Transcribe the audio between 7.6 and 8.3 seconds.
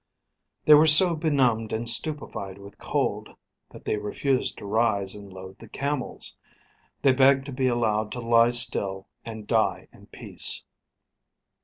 allowed to